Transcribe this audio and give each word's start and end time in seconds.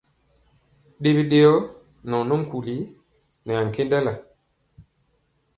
Ɗe 1.01 1.09
biɗeyɔ 1.17 1.53
nɛ 2.07 2.13
ɔ 2.19 2.23
nɔ 2.27 2.35
nkuli 2.41 2.75
nɛ 3.45 3.53
ankendala. 3.61 4.13